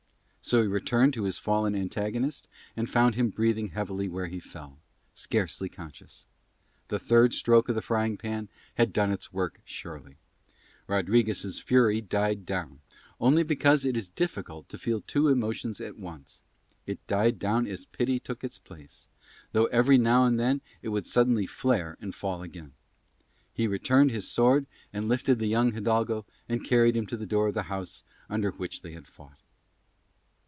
So 0.43 0.63
he 0.63 0.67
returned 0.67 1.13
to 1.13 1.25
his 1.25 1.37
fallen 1.37 1.75
antagonist 1.75 2.47
and 2.75 2.89
found 2.89 3.13
him 3.13 3.29
breathing 3.29 3.69
heavily 3.69 4.09
where 4.09 4.25
he 4.25 4.39
fell, 4.39 4.79
scarcely 5.13 5.69
conscious. 5.69 6.25
The 6.87 6.97
third 6.97 7.35
stroke 7.35 7.69
of 7.69 7.75
the 7.75 7.81
frying 7.81 8.17
pan 8.17 8.49
had 8.73 8.91
done 8.91 9.11
its 9.11 9.31
work 9.31 9.61
surely. 9.65 10.17
Rodriguez' 10.87 11.59
fury 11.59 12.01
died 12.01 12.47
down, 12.47 12.81
only 13.19 13.43
because 13.43 13.85
it 13.85 13.95
is 13.95 14.09
difficult 14.09 14.67
to 14.69 14.79
feel 14.79 14.99
two 15.01 15.27
emotions 15.27 15.79
at 15.79 15.95
once: 15.99 16.41
it 16.87 17.05
died 17.05 17.37
down 17.37 17.67
as 17.67 17.85
pity 17.85 18.19
took 18.19 18.43
its 18.43 18.57
place, 18.57 19.07
though 19.51 19.65
every 19.65 19.99
now 19.99 20.25
and 20.25 20.39
then 20.39 20.61
it 20.81 20.89
would 20.89 21.05
suddenly 21.05 21.45
flare 21.45 21.97
and 22.01 22.15
fall 22.15 22.41
again. 22.41 22.73
He 23.53 23.67
returned 23.67 24.09
his 24.09 24.27
sword 24.27 24.65
and 24.91 25.07
lifted 25.07 25.37
the 25.37 25.45
young 25.47 25.73
hidalgo 25.73 26.25
and 26.49 26.65
carried 26.65 26.97
him 26.97 27.05
to 27.05 27.15
the 27.15 27.27
door 27.27 27.47
of 27.49 27.53
the 27.53 27.63
house 27.69 28.03
under 28.27 28.49
which 28.49 28.81
they 28.81 28.93
had 28.93 29.07
fought. 29.07 29.37